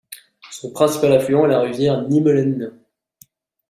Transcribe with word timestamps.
Son 0.49 0.71
principal 0.73 1.13
affluent 1.13 1.45
est 1.45 1.49
la 1.49 1.61
rivière 1.61 2.01
Nimelen. 2.01 2.71